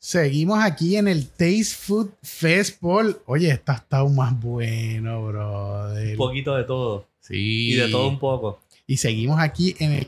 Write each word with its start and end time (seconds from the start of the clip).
Seguimos 0.00 0.62
aquí 0.62 0.96
en 0.96 1.08
el 1.08 1.28
Taste 1.28 1.64
Food 1.64 2.10
Fest, 2.22 2.80
Paul. 2.80 3.20
Oye, 3.26 3.50
está 3.50 3.74
está 3.74 3.98
aún 3.98 4.14
más 4.14 4.38
bueno, 4.40 5.26
brother. 5.26 6.10
Un 6.12 6.16
poquito 6.16 6.54
de 6.56 6.64
todo. 6.64 7.08
Sí. 7.20 7.72
Y 7.72 7.74
de 7.74 7.90
todo 7.90 8.08
un 8.08 8.18
poco. 8.18 8.60
Y 8.86 8.96
seguimos 8.98 9.40
aquí 9.40 9.74
en 9.80 9.92
el 9.92 10.06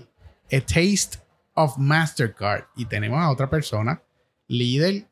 A 0.53 0.61
Taste 0.61 1.19
of 1.55 1.77
Mastercard. 1.79 2.65
Y 2.77 2.85
tenemos 2.85 3.19
a 3.21 3.31
otra 3.31 3.51
persona, 3.51 4.01
líder 4.47 5.07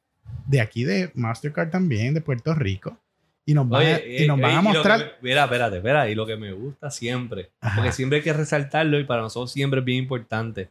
de 0.47 0.61
aquí 0.61 0.85
de 0.85 1.11
Mastercard 1.15 1.71
también, 1.71 2.15
de 2.15 2.21
Puerto 2.21 2.55
Rico. 2.55 2.97
Y 3.45 3.55
nos 3.55 3.69
van, 3.69 3.81
a, 3.83 3.97
Oye, 3.97 4.25
y 4.25 4.27
nos 4.29 4.39
eh, 4.39 4.43
van 4.43 4.51
eh, 4.53 4.57
a 4.57 4.61
mostrar. 4.63 4.99
me- 5.01 5.29
mira, 5.31 5.45
espérate, 5.45 5.77
espera. 5.79 6.09
Y 6.09 6.15
lo 6.15 6.25
que 6.27 6.37
me 6.37 6.53
gusta 6.53 6.91
siempre. 6.91 7.51
Ajá. 7.61 7.77
Porque 7.77 7.93
siempre 7.93 8.19
hay 8.19 8.23
que 8.25 8.33
resaltarlo 8.33 8.99
y 9.01 9.05
para 9.05 9.23
nosotros 9.23 9.51
siempre 9.51 9.81
es 9.81 9.85
bien 9.87 9.99
importante. 10.05 10.71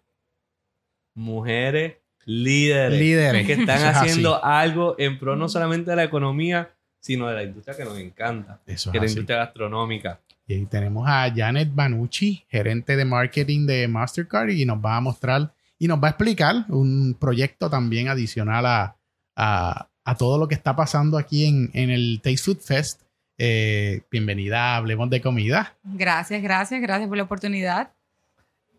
Mujeres 1.13 1.95
líderes. 2.27 2.99
Líderes. 2.99 3.45
Que 3.47 3.53
están 3.53 3.77
es 3.77 3.83
haciendo 3.83 4.35
así. 4.35 4.43
algo 4.45 4.95
en 4.99 5.17
pro 5.17 5.35
no 5.35 5.49
solamente 5.49 5.89
de 5.91 5.95
la 5.97 6.03
economía, 6.03 6.69
sino 6.99 7.27
de 7.27 7.35
la 7.35 7.43
industria 7.43 7.75
que 7.75 7.85
nos 7.85 7.97
encanta. 7.97 8.59
Eso 8.67 8.91
Que 8.91 8.97
es 8.97 9.01
la 9.01 9.05
así. 9.05 9.13
industria 9.13 9.37
gastronómica. 9.39 10.19
Y 10.45 10.53
ahí 10.53 10.65
tenemos 10.65 11.07
a 11.07 11.31
Janet 11.35 11.69
Banucci, 11.73 12.43
gerente 12.49 12.95
de 12.95 13.05
marketing 13.05 13.65
de 13.65 13.87
Mastercard, 13.87 14.49
y 14.49 14.65
nos 14.65 14.77
va 14.77 14.97
a 14.97 15.01
mostrar 15.01 15.51
y 15.79 15.87
nos 15.87 16.01
va 16.01 16.07
a 16.07 16.11
explicar 16.11 16.65
un 16.69 17.15
proyecto 17.19 17.69
también 17.69 18.07
adicional 18.07 18.65
a, 18.65 18.95
a- 19.35 19.87
a 20.05 20.15
todo 20.15 20.37
lo 20.37 20.47
que 20.47 20.55
está 20.55 20.73
pasando 20.75 21.17
aquí 21.17 21.45
en, 21.45 21.69
en 21.73 21.89
el 21.89 22.19
Taste 22.23 22.37
Food 22.37 22.59
Fest. 22.61 23.01
Eh, 23.37 24.01
bienvenida, 24.09 24.75
hablemos 24.77 25.09
de 25.09 25.21
comida. 25.21 25.75
Gracias, 25.83 26.41
gracias, 26.41 26.81
gracias 26.81 27.07
por 27.09 27.17
la 27.17 27.23
oportunidad. 27.23 27.91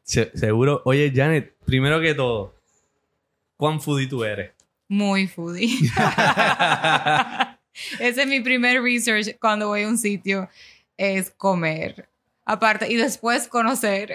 Se- 0.02 0.30
seguro. 0.36 0.80
Oye, 0.86 1.12
Janet, 1.14 1.54
primero 1.66 2.00
que 2.00 2.14
todo, 2.14 2.54
¿cuán 3.58 3.82
foodie 3.82 4.06
tú 4.06 4.24
eres? 4.24 4.52
Muy 4.88 5.26
foodie. 5.26 5.68
Ese 8.00 8.22
es 8.22 8.26
mi 8.26 8.40
primer 8.40 8.82
research 8.82 9.36
cuando 9.38 9.68
voy 9.68 9.82
a 9.82 9.88
un 9.88 9.98
sitio, 9.98 10.48
es 10.96 11.30
comer. 11.30 12.08
Aparte, 12.46 12.90
y 12.90 12.96
después 12.96 13.48
conocer. 13.48 14.14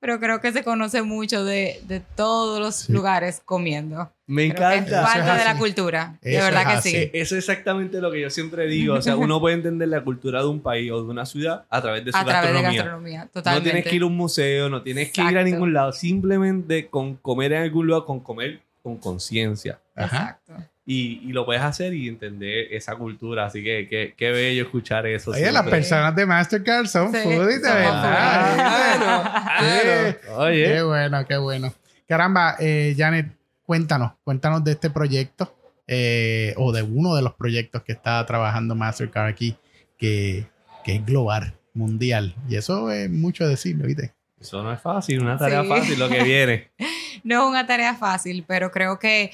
Pero 0.00 0.20
creo 0.20 0.40
que 0.40 0.52
se 0.52 0.62
conoce 0.62 1.02
mucho 1.02 1.44
de, 1.44 1.80
de 1.88 1.98
todos 2.00 2.60
los 2.60 2.76
Sí. 2.76 2.92
lugares 2.92 3.42
comiendo. 3.44 4.12
Me 4.26 4.44
es 4.46 4.50
encanta. 4.52 5.02
Parte 5.02 5.30
es 5.30 5.38
de 5.38 5.44
la 5.44 5.56
cultura. 5.58 6.18
De 6.22 6.36
verdad 6.36 6.62
es 6.76 6.82
que 6.82 6.88
sí. 6.90 6.96
Eh, 6.96 7.10
Eso 7.14 7.34
es 7.36 7.48
exactamente 7.48 8.00
lo 8.00 8.12
que 8.12 8.20
yo 8.20 8.30
siempre 8.30 8.66
digo. 8.68 8.94
O 8.94 9.02
sea, 9.02 9.16
uno 9.16 9.40
puede 9.40 9.56
entender 9.56 9.88
la 9.88 10.04
cultura 10.04 10.40
de 10.40 10.46
un 10.48 10.60
país 10.60 10.90
o 10.92 11.02
de 11.02 11.08
una 11.08 11.26
ciudad 11.26 11.64
a 11.68 11.80
través 11.82 12.04
de 12.04 12.12
su 12.12 12.18
A 12.18 12.24
través 12.24 12.42
de 12.42 12.52
gastronomía. 12.62 12.82
gastronomía, 12.82 13.24
No 13.24 13.30
totalmente. 13.30 13.70
tienes 13.70 13.90
que 13.90 13.96
ir 13.96 14.02
a 14.02 14.06
un 14.06 14.16
museo, 14.16 14.68
no 14.68 14.82
tienes 14.82 15.10
que 15.12 15.22
ir 15.22 15.36
a 15.38 15.42
ningún 15.42 15.72
lado. 15.72 15.92
Simplemente 15.92 16.88
con 16.88 17.16
comer 17.16 17.52
en 17.54 17.62
algún 17.62 17.86
lugar, 17.88 18.04
con 18.04 18.20
comer 18.20 18.60
con 18.82 18.98
conciencia. 18.98 19.80
Ajá. 19.96 20.38
Exacto. 20.46 20.70
Y, 20.90 21.20
y 21.28 21.32
lo 21.34 21.44
puedes 21.44 21.62
hacer 21.62 21.92
y 21.92 22.08
entender 22.08 22.68
esa 22.72 22.96
cultura. 22.96 23.44
Así 23.44 23.62
que 23.62 23.86
qué, 23.90 24.14
qué 24.16 24.30
bello 24.30 24.62
escuchar 24.62 25.06
eso. 25.06 25.32
Oye, 25.32 25.52
las 25.52 25.66
personas 25.68 26.16
de 26.16 26.24
Mastercard 26.24 26.86
son 26.86 27.12
Sí, 27.12 27.18
foodies 27.22 27.60
de 27.60 27.68
verdad. 27.68 29.28
Sí. 29.58 29.84
Claro. 29.84 30.38
Oye. 30.38 30.64
Qué 30.64 30.82
bueno, 30.82 31.26
qué 31.26 31.36
bueno. 31.36 31.74
Caramba, 32.08 32.56
eh, 32.58 32.94
Janet, 32.96 33.26
cuéntanos, 33.66 34.12
cuéntanos 34.24 34.64
de 34.64 34.72
este 34.72 34.88
proyecto 34.88 35.54
eh, 35.86 36.54
o 36.56 36.72
de 36.72 36.82
uno 36.82 37.14
de 37.14 37.20
los 37.20 37.34
proyectos 37.34 37.82
que 37.82 37.92
está 37.92 38.24
trabajando 38.24 38.74
Mastercard 38.74 39.26
aquí, 39.28 39.56
que, 39.98 40.46
que 40.84 40.96
es 40.96 41.04
global, 41.04 41.52
mundial. 41.74 42.34
Y 42.48 42.56
eso 42.56 42.90
es 42.90 43.10
mucho 43.10 43.46
decirlo, 43.46 43.84
¿viste? 43.84 44.14
Eso 44.40 44.62
no 44.62 44.72
es 44.72 44.80
fácil, 44.80 45.20
una 45.20 45.36
tarea 45.36 45.62
Sí. 45.64 45.68
fácil 45.68 45.98
lo 45.98 46.08
que 46.08 46.22
viene. 46.22 46.70
No 47.24 47.42
es 47.42 47.48
una 47.48 47.66
tarea 47.66 47.94
fácil, 47.94 48.44
pero 48.46 48.70
creo 48.70 48.98
que 48.98 49.32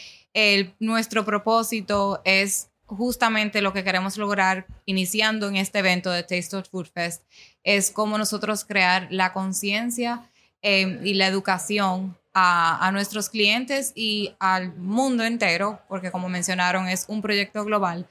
nuestro 0.80 1.24
propósito 1.24 2.20
es 2.24 2.68
justamente 2.86 3.62
lo 3.62 3.72
que 3.72 3.84
queremos 3.84 4.16
lograr 4.16 4.66
iniciando 4.84 5.48
en 5.48 5.56
este 5.56 5.78
evento 5.78 6.10
de 6.10 6.22
Taste 6.22 6.56
of 6.56 6.68
Food 6.68 6.88
Fest, 6.92 7.22
es 7.62 7.90
cómo 7.90 8.18
nosotros 8.18 8.64
crear 8.64 9.08
la 9.11 9.33
conciencia 9.33 10.30
eh, 10.61 11.00
y 11.02 11.14
la 11.14 11.27
educación 11.27 12.17
a, 12.34 12.86
a 12.86 12.92
nuestros 12.92 13.30
clientes 13.30 13.92
y 13.95 14.34
al 14.39 14.74
mundo 14.77 15.24
entero, 15.24 15.80
porque 15.89 16.11
como 16.11 16.28
mencionaron 16.28 16.89
es 16.89 17.06
un 17.08 17.22
proyecto 17.22 17.64
global, 17.64 18.06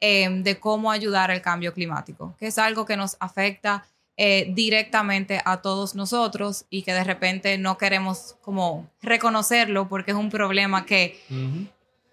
eh, 0.00 0.28
de 0.30 0.60
cómo 0.60 0.90
ayudar 0.92 1.30
al 1.30 1.42
cambio 1.42 1.72
climático, 1.72 2.36
que 2.38 2.46
es 2.46 2.58
algo 2.58 2.84
que 2.84 2.96
nos 2.96 3.16
afecta 3.18 3.84
eh, 4.20 4.50
directamente 4.52 5.40
a 5.44 5.58
todos 5.62 5.94
nosotros 5.94 6.64
y 6.70 6.82
que 6.82 6.92
de 6.92 7.04
repente 7.04 7.56
no 7.56 7.78
queremos 7.78 8.36
como 8.40 8.90
reconocerlo 9.00 9.88
porque 9.88 10.10
es 10.10 10.16
un 10.16 10.28
problema 10.28 10.84
que, 10.84 11.22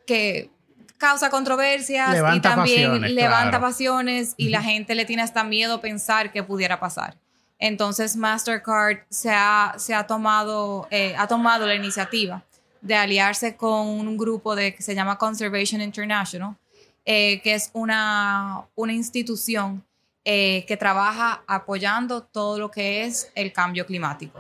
que 0.06 0.52
causa 1.00 1.32
controversias 1.32 2.12
Levanta 2.12 2.38
y 2.38 2.42
también 2.42 2.90
pasiones, 2.92 3.12
levanta 3.12 3.50
claro. 3.50 3.66
pasiones 3.66 4.36
y 4.38 4.50
la 4.50 4.62
gente 4.62 4.94
le 4.94 5.06
tiene 5.06 5.24
hasta 5.24 5.44
miedo 5.44 5.82
pensar 5.82 6.32
que 6.32 6.44
pudiera 6.44 6.80
pasar. 6.80 7.18
Entonces 7.58 8.16
Mastercard 8.16 9.00
se 9.10 9.32
ha, 9.32 9.74
se 9.78 9.96
ha, 9.96 10.06
tomado, 10.06 10.88
eh, 10.92 11.16
ha 11.18 11.26
tomado 11.28 11.66
la 11.66 11.74
iniciativa 11.74 12.44
de 12.82 12.94
aliarse 12.94 13.56
con 13.56 13.88
un 13.88 14.16
grupo 14.16 14.56
de, 14.56 14.76
que 14.76 14.84
se 14.84 14.94
llama 14.94 15.18
Conservation 15.18 15.82
International, 15.82 16.56
eh, 17.04 17.42
que 17.42 17.56
es 17.56 17.72
una, 17.74 18.68
una 18.76 18.94
institución 18.94 19.84
eh, 20.28 20.66
que 20.68 20.75
trabaja 20.75 21.44
apoyando 21.46 22.24
todo 22.24 22.58
lo 22.58 22.72
que 22.72 23.06
es 23.06 23.31
el 23.36 23.53
cambio 23.53 23.86
climático. 23.86 24.40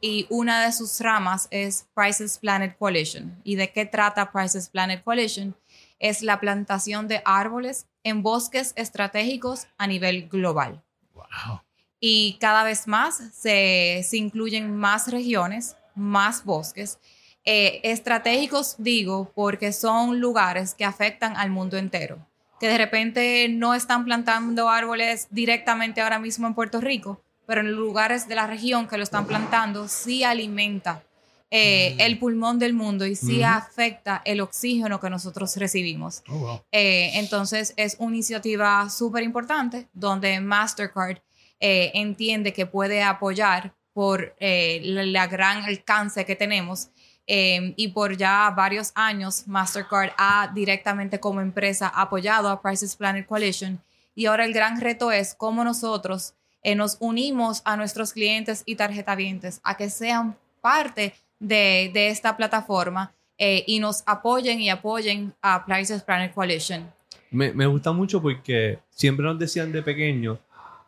Y 0.00 0.26
una 0.28 0.64
de 0.64 0.72
sus 0.72 1.00
ramas 1.00 1.46
es 1.52 1.86
Prices 1.94 2.36
Planet 2.38 2.76
Coalition. 2.76 3.40
¿Y 3.44 3.54
de 3.54 3.70
qué 3.70 3.86
trata 3.86 4.32
Prices 4.32 4.68
Planet 4.68 5.04
Coalition? 5.04 5.54
Es 6.00 6.22
la 6.22 6.40
plantación 6.40 7.06
de 7.06 7.22
árboles 7.24 7.86
en 8.02 8.24
bosques 8.24 8.72
estratégicos 8.74 9.68
a 9.78 9.86
nivel 9.86 10.28
global. 10.28 10.82
Wow. 11.14 11.60
Y 12.00 12.36
cada 12.40 12.64
vez 12.64 12.88
más 12.88 13.22
se, 13.32 14.04
se 14.04 14.16
incluyen 14.16 14.74
más 14.74 15.12
regiones, 15.12 15.76
más 15.94 16.44
bosques. 16.44 16.98
Eh, 17.44 17.80
estratégicos 17.84 18.74
digo 18.78 19.30
porque 19.32 19.72
son 19.72 20.18
lugares 20.18 20.74
que 20.74 20.84
afectan 20.84 21.36
al 21.36 21.50
mundo 21.50 21.76
entero 21.76 22.26
que 22.60 22.68
de 22.68 22.76
repente 22.78 23.48
no 23.48 23.74
están 23.74 24.04
plantando 24.04 24.68
árboles 24.68 25.26
directamente 25.30 26.02
ahora 26.02 26.18
mismo 26.18 26.46
en 26.46 26.54
Puerto 26.54 26.80
Rico, 26.80 27.22
pero 27.46 27.62
en 27.62 27.72
lugares 27.72 28.28
de 28.28 28.34
la 28.34 28.46
región 28.46 28.86
que 28.86 28.98
lo 28.98 29.02
están 29.02 29.26
plantando 29.26 29.88
sí 29.88 30.22
alimenta 30.22 31.02
eh, 31.50 31.96
el 31.98 32.18
pulmón 32.18 32.60
del 32.60 32.74
mundo 32.74 33.06
y 33.06 33.16
sí 33.16 33.42
afecta 33.42 34.22
el 34.24 34.40
oxígeno 34.40 35.00
que 35.00 35.10
nosotros 35.10 35.56
recibimos. 35.56 36.22
Oh, 36.28 36.38
wow. 36.38 36.60
Eh, 36.70 37.12
entonces 37.14 37.72
es 37.76 37.96
una 37.98 38.14
iniciativa 38.14 38.88
súper 38.90 39.24
importante 39.24 39.88
donde 39.92 40.38
Mastercard 40.40 41.18
eh, 41.58 41.90
entiende 41.94 42.52
que 42.52 42.66
puede 42.66 43.02
apoyar 43.02 43.74
por 43.92 44.36
la, 44.38 45.02
la 45.02 45.26
gran 45.26 45.64
alcance 45.64 46.24
que 46.24 46.36
tenemos 46.36 46.90
eh, 47.26 47.74
y 47.76 47.88
por 47.88 48.16
ya 48.16 48.52
varios 48.56 48.92
años 48.94 49.46
Mastercard 49.46 50.10
ha 50.16 50.50
directamente 50.54 51.20
como 51.20 51.40
empresa 51.40 51.88
apoyado 51.88 52.48
a 52.48 52.60
Prices 52.60 52.96
Planet 52.96 53.26
Coalition 53.26 53.80
y 54.14 54.26
ahora 54.26 54.44
el 54.44 54.52
gran 54.52 54.80
reto 54.80 55.12
es 55.12 55.34
cómo 55.34 55.62
nosotros 55.64 56.34
eh, 56.62 56.74
nos 56.74 56.96
unimos 57.00 57.62
a 57.64 57.76
nuestros 57.76 58.12
clientes 58.12 58.62
y 58.66 58.76
tarjetavientes 58.76 59.60
a 59.62 59.76
que 59.76 59.88
sean 59.88 60.36
parte 60.60 61.14
de, 61.38 61.90
de 61.94 62.08
esta 62.08 62.36
plataforma 62.36 63.14
eh, 63.38 63.64
y 63.66 63.80
nos 63.80 64.02
apoyen 64.06 64.60
y 64.60 64.68
apoyen 64.68 65.32
a 65.40 65.64
Prices 65.64 66.02
Planet 66.02 66.34
Coalition. 66.34 66.92
Me, 67.30 67.52
me 67.52 67.66
gusta 67.66 67.92
mucho 67.92 68.20
porque 68.20 68.80
siempre 68.90 69.24
nos 69.24 69.38
decían 69.38 69.72
de 69.72 69.82
pequeños 69.82 70.38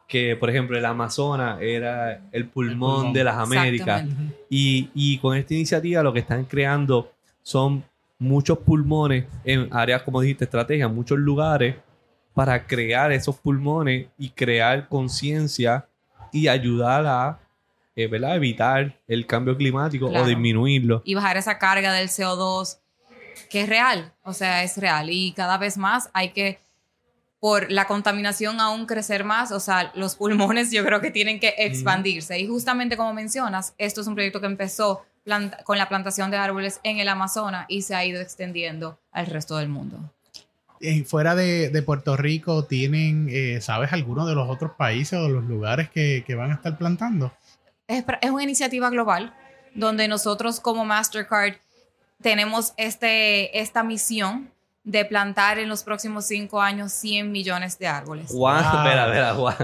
que, 0.09 0.37
por 0.37 0.51
ejemplo, 0.51 0.77
el 0.77 0.85
Amazonas 0.85 1.59
era 1.63 2.21
el 2.33 2.47
pulmón, 2.47 2.97
pulmón. 2.97 3.13
de 3.13 3.25
las 3.25 3.37
Américas. 3.37 4.05
Y, 4.51 4.91
y 4.95 5.19
con 5.19 5.37
esta 5.37 5.55
iniciativa 5.55 6.03
lo 6.03 6.13
que 6.13 6.21
están 6.21 6.45
creando 6.45 7.11
son 7.43 7.85
muchos 8.19 8.59
pulmones 8.59 9.25
en 9.45 9.69
áreas, 9.73 10.03
como 10.03 10.21
dijiste, 10.21 10.45
estrategias, 10.45 10.91
muchos 10.93 11.19
lugares 11.19 11.77
para 12.35 12.67
crear 12.67 13.11
esos 13.13 13.37
pulmones 13.37 14.07
y 14.19 14.31
crear 14.31 14.89
conciencia 14.89 15.87
y 16.33 16.49
ayudar 16.49 17.05
a 17.07 17.39
eh, 17.95 18.07
¿verdad? 18.07 18.37
evitar 18.37 18.95
el 19.07 19.27
cambio 19.27 19.55
climático 19.57 20.09
Claro. 20.09 20.25
o 20.25 20.29
disminuirlo. 20.29 21.03
y 21.05 21.15
bajar 21.15 21.37
esa 21.37 21.59
carga 21.59 21.93
del 21.93 22.09
CO2 22.09 22.79
que 23.51 23.63
es 23.63 23.69
real, 23.69 24.13
o 24.25 24.33
sea, 24.33 24.63
es 24.63 24.79
real 24.79 25.11
y 25.11 25.33
cada 25.33 25.59
vez 25.59 25.77
más 25.77 26.09
hay 26.15 26.31
que 26.31 26.59
por 27.43 27.73
la 27.73 27.89
contaminación 27.89 28.61
aún 28.61 28.87
crecer 28.87 29.25
más, 29.25 29.51
o 29.51 29.59
sea, 29.59 29.91
los 29.97 30.15
pulmones 30.15 30.71
yo 30.71 30.85
creo 30.85 31.01
que 31.01 31.11
tienen 31.11 31.41
que 31.41 31.57
expandirse 31.59 32.39
y 32.39 32.47
justamente 32.47 32.97
como 32.97 33.13
mencionas, 33.13 33.75
esto 33.79 34.01
es 34.01 34.07
un 34.07 34.15
proyecto 34.15 34.41
que 34.41 34.47
empezó 34.47 35.05
con 35.65 35.77
la 35.77 35.89
plantación 35.89 36.31
de 36.31 36.37
árboles 36.37 36.79
en 36.85 36.99
el 36.99 37.09
Amazonas 37.09 37.67
y 37.67 37.83
se 37.83 37.97
ha 37.97 38.05
ido 38.05 38.21
extendiendo 38.21 39.01
al 39.11 39.27
resto 39.27 39.57
del 39.57 39.69
mundo. 39.69 39.99
Eh, 40.81 41.03
fuera 41.03 41.35
de, 41.35 41.71
de 41.71 41.83
Puerto 41.83 42.17
Rico, 42.17 42.65
¿tienen, 42.65 43.27
eh, 43.29 43.61
sabes, 43.61 43.93
alguno 43.93 44.25
de 44.25 44.37
los 44.37 44.49
otros 44.49 44.71
países 44.77 45.19
o 45.19 45.25
de 45.25 45.31
los 45.31 45.43
lugares 45.43 45.91
que, 45.91 46.23
que 46.25 46.37
van 46.37 46.53
a 46.53 46.55
estar 46.55 46.79
plantando? 46.79 47.33
es, 47.89 48.05
es 48.21 48.31
una 48.31 48.45
iniciativa 48.45 48.89
global 48.89 49.35
donde 49.75 50.07
nosotros 50.07 50.61
como 50.61 50.85
Mastercard 50.85 51.55
tenemos 52.21 52.73
este, 52.77 53.59
esta 53.59 53.83
misión 53.83 54.49
de 54.85 55.05
plantar 55.05 55.61
en 55.61 55.69
los 55.69 55.85
próximos 55.85 56.27
cinco 56.27 56.61
años 56.61 56.91
100 56.93 57.31
millones 57.31 57.79
de 57.79 57.87
árboles. 57.87 58.33
Guau, 58.33 58.61
Wow. 58.63 58.63
espera, 58.83 59.07
espera, 59.07 59.33
guau. 59.33 59.55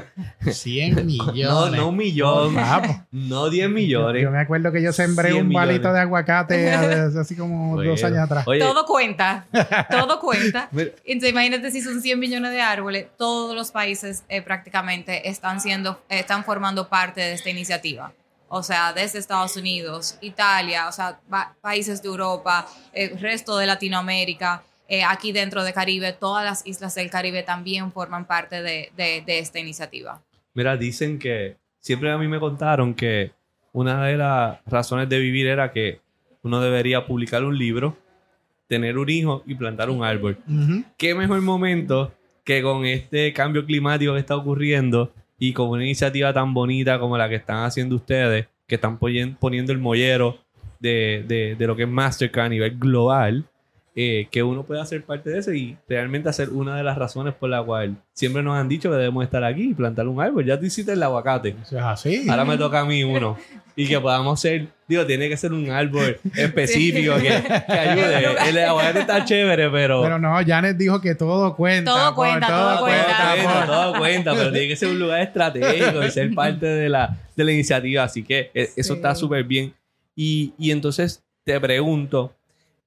100 0.48 1.06
millones. 1.06 1.34
No, 1.48 1.68
no 1.70 1.88
un 1.88 1.96
millón. 1.96 2.54
Vamos. 2.54 2.96
No 3.10 3.50
10 3.50 3.68
millones. 3.70 4.22
Yo 4.22 4.30
me 4.30 4.38
acuerdo 4.40 4.70
que 4.70 4.80
yo 4.82 4.92
sembré 4.92 5.32
100 5.32 5.46
un 5.46 5.52
palito 5.52 5.78
millones. 5.78 5.92
de 5.94 6.00
aguacate 6.00 6.72
hace- 6.72 7.18
así 7.18 7.34
como 7.36 7.74
Bueno. 7.74 7.90
dos 7.90 8.04
años 8.04 8.18
atrás. 8.20 8.46
Oye, 8.46 8.60
Todo 8.60 8.86
cuenta, 8.86 9.44
todo 9.90 10.20
cuenta. 10.20 10.68
Entonces, 11.04 11.30
imagínate 11.30 11.70
si 11.72 11.80
son 11.82 12.00
100 12.00 12.18
millones 12.18 12.52
de 12.52 12.60
árboles, 12.60 13.06
todos 13.16 13.56
los 13.56 13.70
países 13.72 14.22
eh, 14.28 14.40
prácticamente 14.42 15.28
están 15.28 15.60
siendo, 15.60 16.00
eh, 16.08 16.20
están 16.20 16.44
formando 16.44 16.88
parte 16.88 17.20
de 17.20 17.32
esta 17.32 17.50
iniciativa. 17.50 18.12
O 18.50 18.62
sea, 18.62 18.92
desde 18.92 19.18
Estados 19.18 19.56
Unidos, 19.56 20.16
Italia, 20.20 20.88
o 20.88 20.92
sea, 20.92 21.18
pa- 21.28 21.54
países 21.60 22.00
de 22.02 22.08
Europa, 22.08 22.66
el 22.92 23.18
resto 23.20 23.58
de 23.58 23.66
Latinoamérica, 23.66 24.62
eh, 24.88 25.04
aquí 25.04 25.32
dentro 25.32 25.62
de 25.64 25.72
Caribe, 25.72 26.12
todas 26.12 26.44
las 26.44 26.66
islas 26.66 26.94
del 26.94 27.10
Caribe 27.10 27.42
también 27.42 27.92
forman 27.92 28.24
parte 28.26 28.62
de, 28.62 28.90
de- 28.96 29.22
de 29.24 29.38
esta 29.38 29.58
iniciativa. 29.58 30.20
mira, 30.54 30.76
dicen 30.76 31.18
que 31.18 31.56
siempre 31.78 32.10
a 32.10 32.18
mí 32.18 32.26
me 32.26 32.40
contaron 32.40 32.94
que 32.94 33.30
una 33.72 34.04
de 34.06 34.16
las 34.16 34.58
razones 34.66 35.08
de 35.08 35.18
vivir 35.20 35.46
era 35.46 35.70
que 35.70 36.00
uno 36.42 36.60
debería 36.60 37.06
publicar 37.06 37.44
un 37.44 37.56
libro, 37.56 37.96
tener 38.66 38.98
un 38.98 39.08
hijo 39.08 39.42
y 39.46 39.54
plantar 39.54 39.88
un 39.90 40.02
árbol. 40.02 40.36
Ujú. 40.48 40.84
qué 40.96 41.14
mejor 41.14 41.40
momento 41.42 42.12
que 42.44 42.62
con 42.62 42.84
este 42.86 43.32
cambio 43.32 43.64
climático 43.64 44.14
que 44.14 44.20
está 44.20 44.34
ocurriendo 44.36 45.12
y 45.38 45.52
con 45.52 45.68
una 45.68 45.84
iniciativa 45.84 46.32
tan 46.32 46.54
bonita 46.54 46.98
como 46.98 47.16
la 47.18 47.28
que 47.28 47.36
están 47.36 47.64
haciendo 47.64 47.94
ustedes, 47.96 48.46
que 48.66 48.74
están 48.76 48.98
poniendo 48.98 49.72
el 49.72 49.78
mollero 49.78 50.38
de, 50.80 51.24
de- 51.28 51.54
de 51.56 51.66
lo 51.66 51.76
que 51.76 51.82
es 51.82 51.88
Mastercard 51.88 52.46
a 52.46 52.48
nivel 52.48 52.78
global, 52.78 53.44
eh, 54.00 54.28
que 54.30 54.44
uno 54.44 54.62
pueda 54.62 54.86
ser 54.86 55.02
parte 55.02 55.28
de 55.28 55.38
eso 55.40 55.52
y 55.52 55.76
realmente 55.88 56.28
hacer 56.28 56.50
una 56.50 56.76
de 56.76 56.84
las 56.84 56.96
razones 56.96 57.34
por 57.34 57.50
la 57.50 57.60
cual 57.64 57.96
siempre 58.12 58.44
nos 58.44 58.56
han 58.56 58.68
dicho 58.68 58.88
que 58.90 58.96
debemos 58.96 59.24
estar 59.24 59.42
aquí 59.42 59.70
y 59.70 59.74
plantar 59.74 60.06
un 60.06 60.20
árbol. 60.20 60.44
Ya 60.44 60.56
tú 60.56 60.66
hiciste 60.66 60.92
el 60.92 61.02
aguacate. 61.02 61.56
Es 61.60 61.72
así. 61.72 62.28
Ahora 62.30 62.44
me 62.44 62.56
toca 62.56 62.78
a 62.80 62.84
mí 62.84 63.02
uno. 63.02 63.36
Y 63.74 63.88
que 63.88 63.98
podamos 63.98 64.38
ser, 64.40 64.66
digo, 64.86 65.04
tiene 65.04 65.28
que 65.28 65.36
ser 65.36 65.52
un 65.52 65.68
árbol 65.70 66.16
específico 66.36 67.14
que, 67.16 67.42
que 67.66 67.72
ayude. 67.72 68.48
El 68.50 68.58
aguacate 68.58 69.00
está 69.00 69.24
chévere, 69.24 69.68
pero... 69.70 70.02
Pero 70.02 70.18
no, 70.20 70.36
Janet 70.46 70.76
dijo 70.76 71.00
que 71.00 71.16
todo 71.16 71.56
cuenta. 71.56 71.90
Todo 71.92 72.06
por- 72.14 72.14
cuenta, 72.28 72.46
todo 72.46 72.68
todo 72.76 72.80
cuenta. 72.86 73.06
cuenta, 73.34 73.54
por- 73.58 73.66
todo 73.66 73.98
cuenta, 73.98 74.34
pero 74.34 74.52
tiene 74.52 74.68
que 74.68 74.76
ser 74.76 74.88
un 74.90 74.98
lugar 75.00 75.20
estratégico 75.22 76.04
y 76.04 76.10
ser 76.12 76.32
parte 76.34 76.66
de 76.66 76.88
la, 76.88 77.16
de 77.36 77.44
la 77.44 77.50
iniciativa. 77.52 78.04
Así 78.04 78.22
que 78.22 78.50
eh, 78.54 78.70
eso 78.76 78.94
Sí. 78.94 78.98
está 79.00 79.14
súper 79.16 79.42
bien. 79.42 79.72
Y, 80.14 80.52
y 80.56 80.70
entonces 80.70 81.22
te 81.44 81.58
pregunto, 81.60 82.32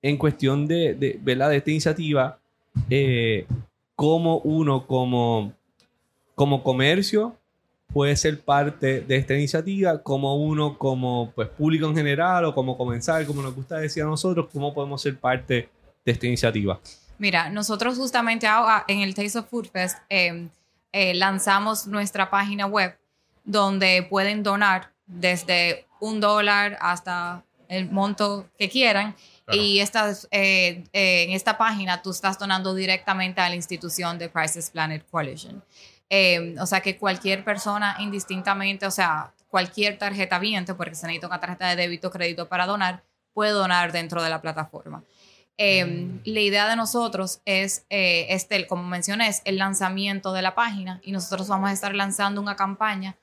en 0.02 0.18
cuestión 0.18 0.68
de, 0.68 0.96
de, 0.96 1.20
¿verdad? 1.22 1.50
de 1.50 1.58
esta 1.58 1.72
iniciativa, 1.72 2.40
eh, 2.90 3.46
¿cómo 3.96 4.40
uno 4.40 4.88
como, 4.88 5.54
como 6.36 6.64
comercio 6.64 7.38
puede 7.94 8.16
ser 8.16 8.42
parte 8.42 9.02
de 9.02 9.16
esta 9.16 9.34
iniciativa? 9.34 10.02
¿Cómo 10.02 10.36
uno 10.36 10.78
como 10.78 11.32
pues, 11.36 11.50
público 11.50 11.88
en 11.88 11.96
general 11.96 12.46
o 12.46 12.56
como 12.56 12.78
comenzar, 12.78 13.26
como 13.26 13.42
nos 13.42 13.56
gusta 13.56 13.78
decir 13.78 14.04
a 14.04 14.08
nosotros, 14.08 14.48
cómo 14.52 14.74
podemos 14.74 15.02
ser 15.02 15.18
parte 15.20 15.70
de 16.06 16.12
esta 16.12 16.26
iniciativa? 16.26 16.80
Mira, 17.18 17.50
nosotros 17.50 17.98
justamente 17.98 18.48
ahora 18.48 18.84
en 18.88 19.02
el 19.02 19.14
Taste 19.14 19.40
of 19.40 19.50
Food 19.50 19.68
Fest 19.68 20.00
eh, 20.10 20.48
eh, 20.92 21.14
lanzamos 21.14 21.86
nuestra 21.86 22.30
página 22.30 22.66
web 22.66 22.98
donde 23.44 24.06
pueden 24.10 24.44
donar 24.44 24.92
desde 25.06 25.86
un 26.00 26.20
dólar 26.20 26.78
hasta 26.82 27.44
el 27.68 27.92
monto 27.92 28.48
que 28.58 28.70
quieran. 28.70 29.16
Claro. 29.46 29.62
Y 29.62 29.80
estas, 29.80 30.28
eh, 30.32 30.84
eh, 30.94 31.24
en 31.24 31.32
esta 31.32 31.58
página 31.58 32.02
tú 32.02 32.12
estás 32.12 32.38
donando 32.38 32.74
directamente 32.74 33.42
a 33.42 33.50
la 33.50 33.56
institución 33.56 34.18
de 34.18 34.30
Crisis 34.30 34.70
Planet 34.70 35.06
Coalition. 35.10 35.64
Eh, 36.14 36.56
o 36.60 36.66
sea 36.66 36.82
que 36.82 36.98
cualquier 36.98 37.46
persona 37.46 37.96
indistintamente, 38.00 38.86
o 38.86 38.92
sea, 38.92 39.34
cualquier 39.48 39.98
tarjeta 39.98 40.40
viente, 40.40 40.74
porque 40.74 40.94
se 40.94 41.08
necesita 41.08 41.28
una 41.28 41.40
tarjeta 41.40 41.70
de 41.70 41.78
débito 41.78 42.10
o 42.10 42.12
crédito 42.12 42.50
para 42.50 42.66
donar, 42.66 43.04
puede 43.34 43.52
donar 43.52 43.94
dentro 43.94 44.22
de 44.22 44.30
la 44.30 44.42
plataforma. 44.42 45.04
Eh, 45.58 46.20
la 46.26 46.40
idea 46.40 46.68
de 46.68 46.76
nosotros 46.76 47.42
es, 47.46 47.86
eh, 47.90 48.26
este, 48.30 48.66
como 48.68 48.84
mencioné, 48.84 49.28
es 49.28 49.42
el 49.46 49.58
lanzamiento 49.58 50.34
de 50.34 50.42
la 50.42 50.56
página 50.56 51.00
y 51.04 51.12
nosotros 51.12 51.48
vamos 51.48 51.70
a 51.70 51.74
estar 51.74 51.94
lanzando 51.94 52.42
una 52.42 52.56
campaña 52.56 53.16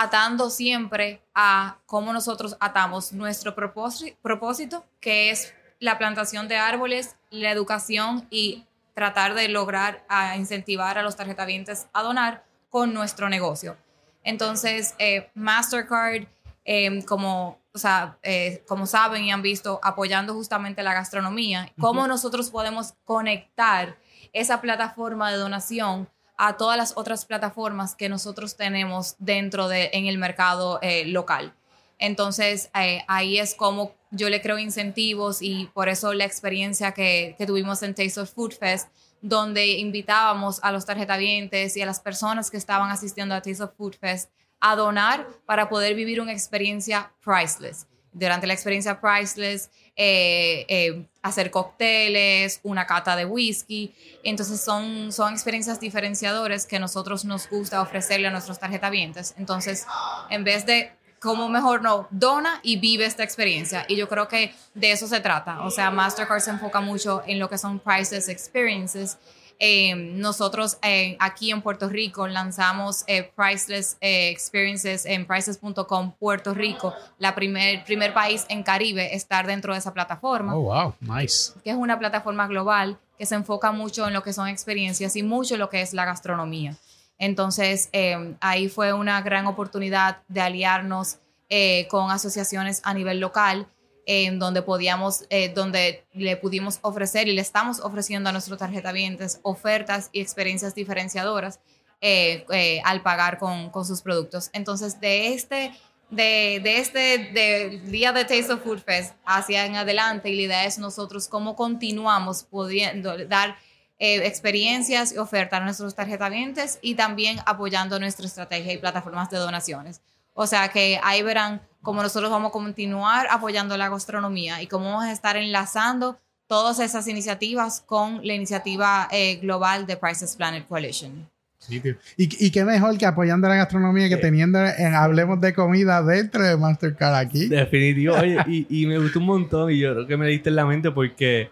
atando 0.00 0.48
siempre 0.48 1.20
a 1.34 1.78
cómo 1.84 2.12
nosotros 2.12 2.56
atamos 2.60 3.12
nuestro 3.12 3.56
propósi- 3.56 4.16
propósito, 4.22 4.84
que 5.00 5.30
es 5.30 5.52
la 5.80 5.98
plantación 5.98 6.46
de 6.46 6.56
árboles, 6.56 7.16
la 7.30 7.50
educación 7.50 8.26
y 8.30 8.64
tratar 8.94 9.34
de 9.34 9.48
lograr 9.48 10.04
a 10.08 10.36
incentivar 10.36 10.98
a 10.98 11.02
los 11.02 11.16
tarjetavientes 11.16 11.88
a 11.92 12.02
donar 12.02 12.44
con 12.70 12.94
nuestro 12.94 13.28
negocio. 13.28 13.76
Entonces, 14.22 14.94
eh, 14.98 15.30
Mastercard, 15.34 16.26
eh, 16.64 17.04
como, 17.04 17.58
o 17.72 17.78
sea, 17.78 18.18
eh, 18.22 18.62
como 18.68 18.86
saben 18.86 19.24
y 19.24 19.32
han 19.32 19.42
visto, 19.42 19.80
apoyando 19.82 20.32
justamente 20.32 20.84
la 20.84 20.94
gastronomía, 20.94 21.72
cómo 21.80 22.06
nosotros 22.06 22.50
podemos 22.50 22.94
conectar 23.04 23.96
esa 24.32 24.60
plataforma 24.60 25.30
de 25.32 25.38
donación 25.38 26.08
a 26.38 26.56
todas 26.56 26.76
las 26.76 26.92
otras 26.96 27.24
plataformas 27.24 27.94
que 27.94 28.08
nosotros 28.08 28.56
tenemos 28.56 29.16
dentro 29.18 29.68
de 29.68 29.90
en 29.92 30.06
el 30.06 30.18
mercado 30.18 30.78
eh, 30.80 31.04
local. 31.06 31.52
Entonces, 31.98 32.70
eh, 32.74 33.02
ahí 33.08 33.38
es 33.38 33.54
como 33.54 33.92
yo 34.10 34.30
le 34.30 34.40
creo 34.40 34.58
incentivos 34.58 35.42
y 35.42 35.66
por 35.74 35.88
eso 35.88 36.14
la 36.14 36.24
experiencia 36.24 36.92
que, 36.92 37.34
que 37.36 37.44
tuvimos 37.44 37.82
en 37.82 37.94
Taste 37.94 38.20
of 38.20 38.32
Food 38.32 38.54
Fest, 38.54 38.88
donde 39.20 39.66
invitábamos 39.66 40.60
a 40.62 40.70
los 40.70 40.86
tarjetavientes 40.86 41.76
y 41.76 41.82
a 41.82 41.86
las 41.86 41.98
personas 41.98 42.50
que 42.50 42.56
estaban 42.56 42.90
asistiendo 42.90 43.34
a 43.34 43.42
Taste 43.42 43.64
of 43.64 43.74
Food 43.76 43.96
Fest 44.00 44.30
a 44.60 44.76
donar 44.76 45.26
para 45.44 45.68
poder 45.68 45.94
vivir 45.94 46.20
una 46.20 46.32
experiencia 46.32 47.12
priceless. 47.20 47.86
Durante 48.18 48.46
la 48.46 48.54
experiencia 48.54 49.00
priceless, 49.00 49.70
eh, 49.96 50.64
eh, 50.68 51.06
hacer 51.22 51.50
cócteles, 51.50 52.60
una 52.62 52.86
cata 52.86 53.16
de 53.16 53.24
whisky. 53.24 53.94
Entonces 54.22 54.60
son, 54.60 55.12
son 55.12 55.32
experiencias 55.32 55.80
diferenciadoras 55.80 56.66
que 56.66 56.78
nosotros 56.78 57.24
nos 57.24 57.48
gusta 57.48 57.80
ofrecerle 57.82 58.28
a 58.28 58.30
nuestros 58.30 58.58
tarjetavientes. 58.58 59.34
Entonces, 59.38 59.86
en 60.30 60.44
vez 60.44 60.66
de 60.66 60.92
como 61.20 61.48
mejor 61.48 61.82
no, 61.82 62.06
dona 62.10 62.60
y 62.62 62.78
vive 62.78 63.04
esta 63.04 63.24
experiencia. 63.24 63.84
Y 63.88 63.96
yo 63.96 64.08
creo 64.08 64.28
que 64.28 64.54
de 64.74 64.92
eso 64.92 65.06
se 65.06 65.20
trata. 65.20 65.62
O 65.64 65.70
sea, 65.70 65.90
Mastercard 65.90 66.40
se 66.40 66.50
enfoca 66.50 66.80
mucho 66.80 67.22
en 67.26 67.38
lo 67.38 67.48
que 67.48 67.58
son 67.58 67.80
priceless 67.80 68.28
experiences. 68.28 69.18
Eh, 69.60 69.94
nosotros 69.94 70.78
eh, 70.82 71.16
aquí 71.18 71.50
en 71.50 71.62
Puerto 71.62 71.88
Rico 71.88 72.28
lanzamos 72.28 73.02
eh, 73.08 73.32
Priceless 73.34 73.96
eh, 74.00 74.28
Experiences 74.30 75.04
en 75.04 75.26
prices.com 75.26 76.12
Puerto 76.18 76.54
Rico, 76.54 76.94
la 77.18 77.34
primer, 77.34 77.84
primer 77.84 78.14
país 78.14 78.46
en 78.48 78.62
Caribe 78.62 79.14
estar 79.16 79.46
dentro 79.46 79.72
de 79.72 79.80
esa 79.80 79.92
plataforma 79.92 80.54
Oh, 80.56 80.60
wow. 80.62 80.94
Nice. 81.00 81.52
que 81.64 81.70
es 81.70 81.76
una 81.76 81.98
plataforma 81.98 82.46
global 82.46 82.98
que 83.18 83.26
se 83.26 83.34
enfoca 83.34 83.72
mucho 83.72 84.06
en 84.06 84.14
lo 84.14 84.22
que 84.22 84.32
son 84.32 84.46
experiencias 84.46 85.16
y 85.16 85.24
mucho 85.24 85.54
en 85.54 85.60
lo 85.60 85.68
que 85.68 85.82
es 85.82 85.92
la 85.92 86.04
gastronomía. 86.04 86.76
Entonces, 87.18 87.88
eh, 87.92 88.36
ahí 88.40 88.68
fue 88.68 88.92
una 88.92 89.20
gran 89.22 89.46
oportunidad 89.46 90.18
de 90.28 90.40
aliarnos 90.40 91.16
eh, 91.48 91.88
con 91.90 92.12
asociaciones 92.12 92.80
a 92.84 92.94
nivel 92.94 93.18
local, 93.18 93.66
en 94.08 94.38
donde 94.38 94.62
podíamos, 94.62 95.26
eh, 95.28 95.50
donde 95.50 96.02
le 96.14 96.38
pudimos 96.38 96.78
ofrecer 96.80 97.28
y 97.28 97.34
le 97.34 97.42
estamos 97.42 97.78
ofreciendo 97.80 98.30
a 98.30 98.32
nuestros 98.32 98.58
tarjetavientes 98.58 99.38
ofertas 99.42 100.08
y 100.12 100.22
experiencias 100.22 100.74
diferenciadoras 100.74 101.60
eh, 102.00 102.46
eh, 102.50 102.80
al 102.84 103.02
pagar 103.02 103.38
con, 103.38 103.70
sus 103.84 104.00
productos. 104.00 104.48
Entonces, 104.54 104.98
de 104.98 105.34
este 105.34 105.72
de, 106.08 106.58
de 106.64 106.78
este 106.78 107.18
del 107.34 107.90
día 107.90 108.12
de 108.12 108.24
Taste 108.24 108.50
of 108.54 108.62
Food 108.64 108.78
Fest 108.78 109.14
hacia 109.26 109.64
adelante 109.78 110.30
y 110.30 110.36
la 110.36 110.42
idea 110.42 110.64
es 110.64 110.78
nosotros 110.78 111.28
cómo 111.28 111.54
continuamos 111.54 112.44
pudiendo 112.44 113.26
dar 113.26 113.58
experiencias 114.00 115.12
y 115.12 115.18
ofertas 115.18 115.60
a 115.60 115.64
nuestros 115.64 115.94
tarjetavientes 115.94 116.78
y 116.80 116.94
también 116.94 117.40
apoyando 117.44 117.98
nuestra 117.98 118.24
estrategia 118.24 118.72
y 118.72 118.78
plataformas 118.78 119.28
de 119.28 119.36
donaciones. 119.36 120.00
O 120.40 120.46
sea 120.46 120.68
que 120.68 121.00
ahí 121.02 121.20
verán 121.24 121.60
cómo 121.82 122.00
nosotros 122.00 122.30
vamos 122.30 122.50
a 122.50 122.52
continuar 122.52 123.26
apoyando 123.28 123.76
la 123.76 123.88
gastronomía 123.88 124.62
y 124.62 124.68
cómo 124.68 124.84
vamos 124.84 125.06
a 125.06 125.12
estar 125.12 125.36
enlazando 125.36 126.16
todas 126.46 126.78
esas 126.78 127.08
iniciativas 127.08 127.80
con 127.80 128.24
la 128.24 128.34
iniciativa 128.34 129.08
eh, 129.10 129.40
global 129.42 129.84
de 129.84 129.96
Prices 129.96 130.36
Planet 130.36 130.64
Coalition. 130.68 131.28
Sí, 131.58 131.80
tío. 131.80 131.96
Y, 132.16 132.46
y 132.46 132.52
qué 132.52 132.64
mejor 132.64 132.96
que 132.96 133.04
apoyando 133.04 133.48
la 133.48 133.56
gastronomía 133.56 134.08
que 134.08 134.16
teniendo 134.16 134.64
en 134.64 134.94
Hablemos 134.94 135.40
de 135.40 135.52
Comida 135.52 136.04
dentro 136.04 136.44
de 136.44 136.56
Mastercard 136.56 137.16
aquí. 137.16 137.48
Definitivo. 137.48 138.14
Oye, 138.14 138.38
y, 138.46 138.82
y 138.82 138.86
me 138.86 138.96
gustó 138.96 139.18
un 139.18 139.26
montón 139.26 139.72
y 139.72 139.80
yo 139.80 139.92
creo 139.92 140.06
que 140.06 140.16
me 140.16 140.28
diste 140.28 140.50
en 140.50 140.54
la 140.54 140.66
mente 140.66 140.92
porque 140.92 141.50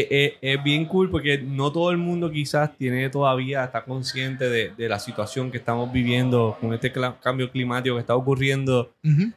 es, 0.00 0.06
es- 0.10 0.32
es 0.40 0.62
bien 0.64 0.86
cool 0.86 1.08
porque 1.10 1.38
no 1.38 1.70
todo 1.70 1.90
el 1.90 1.98
mundo 1.98 2.30
quizás 2.30 2.76
tiene 2.76 3.08
todavía, 3.10 3.64
está 3.64 3.84
consciente 3.84 4.48
de, 4.48 4.70
de 4.76 4.88
la 4.88 4.98
situación 4.98 5.50
que 5.50 5.58
estamos 5.58 5.92
viviendo 5.92 6.56
con 6.60 6.74
este 6.74 6.92
cambio 7.20 7.50
climático 7.50 7.94
que 7.96 8.00
está 8.00 8.16
ocurriendo, 8.16 8.92
Ujú. 9.04 9.32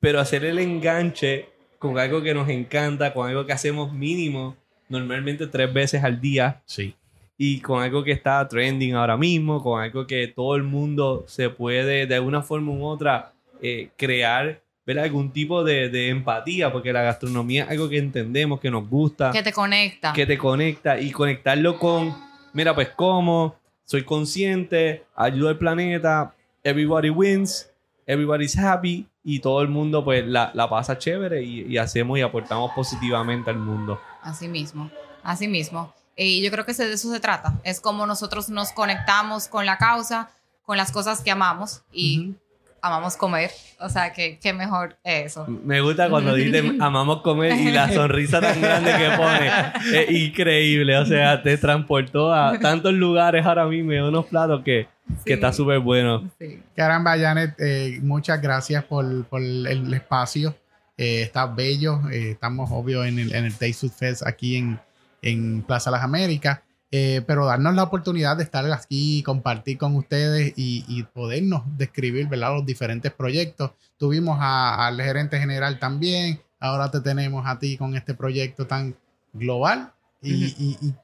pero 0.00 0.20
hacer 0.20 0.44
el 0.44 0.58
enganche 0.58 1.48
con 1.78 1.98
algo 1.98 2.22
que 2.22 2.34
nos 2.34 2.48
encanta, 2.48 3.12
con 3.12 3.28
algo 3.28 3.46
que 3.46 3.52
hacemos 3.52 3.92
mínimo, 3.92 4.56
normalmente 4.88 5.46
tres 5.46 5.72
veces 5.72 6.04
al 6.04 6.20
día, 6.20 6.60
Sí. 6.64 6.94
y 7.38 7.60
con 7.60 7.82
algo 7.82 8.04
que 8.04 8.12
está 8.12 8.46
trending 8.46 8.94
ahora 8.94 9.16
mismo, 9.16 9.62
con 9.62 9.80
algo 9.80 10.06
que 10.06 10.28
todo 10.28 10.54
el 10.56 10.62
mundo 10.62 11.24
se 11.26 11.48
puede 11.50 12.06
de 12.06 12.14
alguna 12.14 12.42
forma 12.42 12.72
u 12.72 12.84
otra 12.84 13.32
eh, 13.62 13.88
crear 13.96 14.60
ver 14.86 14.98
algún 14.98 15.32
tipo 15.32 15.62
de, 15.64 15.88
de 15.88 16.08
empatía, 16.08 16.72
porque 16.72 16.92
la 16.92 17.02
gastronomía 17.02 17.64
es 17.64 17.70
algo 17.70 17.88
que 17.88 17.98
entendemos, 17.98 18.60
que 18.60 18.70
nos 18.70 18.88
gusta, 18.88 19.30
Que 19.30 19.42
te 19.42 19.52
conecta. 19.52 20.12
que 20.12 20.26
te 20.26 20.36
conecta 20.36 20.98
y 20.98 21.10
conectarlo 21.12 21.78
con, 21.78 22.14
mira, 22.52 22.74
pues 22.74 22.88
como, 22.90 23.54
soy 23.84 24.04
consciente, 24.04 25.04
ayudo 25.14 25.48
al 25.50 25.58
planeta, 25.58 26.34
everybody 26.64 27.10
wins, 27.10 27.70
everybody's 28.06 28.56
happy 28.58 29.06
y 29.24 29.38
todo 29.38 29.62
el 29.62 29.68
mundo 29.68 30.04
pues 30.04 30.26
la, 30.26 30.50
la 30.54 30.68
pasa 30.68 30.98
chévere 30.98 31.42
y, 31.42 31.60
y 31.72 31.78
hacemos 31.78 32.18
y 32.18 32.22
aportamos 32.22 32.72
positivamente 32.74 33.50
al 33.50 33.58
mundo. 33.58 34.00
Así 34.22 34.48
mismo, 34.48 34.90
así 35.22 35.46
mismo. 35.46 35.94
Y 36.16 36.42
yo 36.42 36.50
creo 36.50 36.66
que 36.66 36.74
de 36.74 36.92
eso 36.92 37.10
se 37.10 37.20
trata. 37.20 37.58
Es 37.64 37.80
como 37.80 38.06
nosotros 38.06 38.50
nos 38.50 38.72
conectamos 38.72 39.48
con 39.48 39.64
la 39.64 39.78
causa, 39.78 40.30
con 40.64 40.76
las 40.76 40.90
cosas 40.92 41.20
que 41.22 41.30
amamos 41.30 41.82
y 41.92 42.34
amamos 42.82 43.16
comer. 43.16 43.50
O 43.80 43.88
sea, 43.88 44.12
que 44.12 44.38
qué 44.38 44.52
mejor 44.52 44.98
eso. 45.04 45.46
Me 45.46 45.80
gusta 45.80 46.10
cuando 46.10 46.34
dice 46.34 46.76
amamos 46.80 47.22
comer 47.22 47.58
y 47.58 47.70
la 47.70 47.90
sonrisa 47.90 48.40
tan 48.40 48.60
grande 48.60 48.92
que 48.92 49.10
pone. 49.16 49.50
Es 49.98 50.10
increíble. 50.10 50.98
O 50.98 51.06
sea, 51.06 51.42
te 51.42 51.56
transportó 51.56 52.32
a 52.32 52.58
tantos 52.58 52.92
lugares 52.92 53.46
ahora 53.46 53.66
mismo 53.66 53.92
y 53.92 53.98
unos 53.98 54.26
platos 54.26 54.62
que, 54.62 54.88
que 55.24 55.34
está 55.34 55.52
súper 55.52 55.78
bueno. 55.78 56.28
Sí. 56.38 56.60
Caramba, 56.76 57.16
Janet, 57.16 57.54
eh, 57.58 57.98
muchas 58.02 58.42
gracias 58.42 58.84
por, 58.84 59.24
por 59.26 59.40
el 59.40 59.94
espacio. 59.94 60.54
Eh, 60.98 61.22
está 61.22 61.46
bello. 61.46 62.00
Eh, 62.10 62.32
estamos, 62.32 62.70
obvio, 62.72 63.04
en 63.04 63.18
el, 63.18 63.34
en 63.34 63.44
el 63.44 63.52
Taste 63.52 63.74
Food 63.74 63.92
Fest 63.92 64.26
aquí 64.26 64.56
en, 64.56 64.78
en 65.22 65.62
Plaza 65.62 65.90
Las 65.90 66.02
Américas. 66.02 66.60
Eh, 66.94 67.22
pero 67.26 67.46
darnos 67.46 67.74
la 67.74 67.84
oportunidad 67.84 68.36
de 68.36 68.44
estar 68.44 68.70
aquí, 68.70 69.22
compartir 69.22 69.78
con 69.78 69.96
ustedes 69.96 70.52
y, 70.56 70.84
y 70.86 71.02
podernos 71.04 71.62
describir 71.78 72.28
¿verdad? 72.28 72.54
los 72.54 72.66
diferentes 72.66 73.10
proyectos. 73.10 73.70
Tuvimos 73.96 74.36
a- 74.40 74.86
al 74.86 75.00
gerente 75.00 75.38
general 75.40 75.78
también. 75.78 76.38
Ahora 76.60 76.90
te 76.90 77.00
tenemos 77.00 77.44
a 77.46 77.58
ti 77.58 77.76
con 77.78 77.96
este 77.96 78.12
proyecto 78.14 78.66
tan 78.66 78.94
global 79.32 79.90
y, 80.20 80.44
y- 80.44 80.76
y 80.82 80.94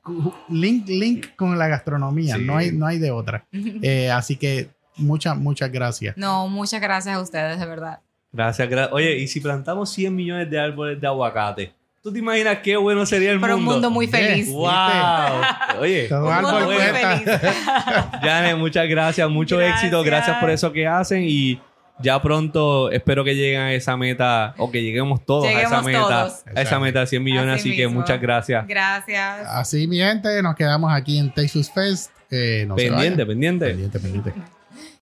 link, 0.51 0.87
link 0.89 1.27
con 1.37 1.59
la 1.59 1.67
gastronomía. 1.69 2.37
Sí. 2.37 2.45
No, 2.45 2.57
hay, 2.59 2.71
no 2.73 2.87
hay 2.87 2.99
de 2.99 3.11
otra. 3.11 3.47
Eh, 3.83 4.11
así 4.11 4.37
que 4.37 4.69
muchas, 4.97 5.37
muchas 5.39 5.73
gracias. 5.73 6.17
No, 6.19 6.49
muchas 6.49 6.81
gracias 6.83 7.17
a 7.17 7.21
ustedes, 7.21 7.59
de 7.59 7.67
verdad. 7.67 8.01
Gracias, 8.31 8.69
gra- 8.69 8.91
Oye, 8.93 9.17
y 9.19 9.27
si 9.27 9.41
plantamos 9.41 9.91
100 9.91 10.15
millones 10.15 10.51
de 10.51 10.61
árboles 10.61 11.01
de 11.01 11.07
aguacate, 11.07 11.73
¿tú 12.09 12.13
te 12.15 12.19
imaginas 12.21 12.59
qué 12.63 12.77
bueno 12.77 13.05
sería 13.07 13.31
el 13.33 13.41
Pero 13.41 13.57
un 13.57 13.61
mundo? 13.65 13.75
mundo 13.75 13.91
muy 13.91 14.07
Yes. 14.07 14.17
feliz. 14.17 14.49
¡Wow! 14.51 14.69
Oye, 15.81 16.07
Todo 16.09 16.27
Un 16.27 16.33
árbol 16.33 16.53
mundo 16.53 16.67
muy 16.67 16.77
feliz. 16.77 17.41
Janet, 18.23 18.57
muchas 18.57 18.89
gracias, 18.89 19.29
mucho 19.31 19.57
Gracias. 19.59 19.79
éxito, 19.83 20.03
gracias 20.03 20.37
por 20.39 20.51
eso 20.51 20.73
que 20.73 20.87
hacen 20.87 21.25
y 21.27 21.61
ya 22.01 22.21
pronto 22.23 22.91
espero 22.93 23.25
que 23.25 23.35
lleguen 23.35 23.61
a 23.61 23.73
esa 23.73 23.97
meta 23.97 24.55
o 24.57 24.71
que 24.71 24.83
lleguemos 24.83 25.25
todos 25.27 25.47
a 25.47 25.51
esa 25.51 25.61
Lleguemos 25.83 25.85
meta, 25.85 26.01
todos. 26.01 26.43
a 26.55 26.63
esa 26.63 26.79
meta 26.79 27.01
de 27.01 27.07
100 27.09 27.23
millones, 27.25 27.61
Así 27.61 27.71
así, 27.71 27.77
que 27.77 27.89
muchas 27.89 28.21
gracias. 28.21 28.67
Gracias. 28.67 29.47
Así, 29.49 29.87
mi 29.89 29.99
gente, 29.99 30.41
nos 30.43 30.55
quedamos 30.55 30.93
aquí 30.93 31.19
en 31.19 31.33
Texas 31.33 31.71
Fest. 31.73 32.11
Eh, 32.31 32.65
no 32.69 32.77
se 32.77 32.89
pendiente, 32.89 33.25
vayan. 33.25 33.27
pendiente. 33.29 33.67
Pendiente, 33.67 33.99
pendiente. 34.01 34.33